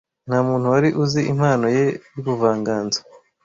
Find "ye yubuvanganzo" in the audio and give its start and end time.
1.77-2.99